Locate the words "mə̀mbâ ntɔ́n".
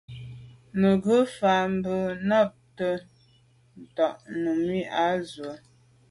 2.27-4.13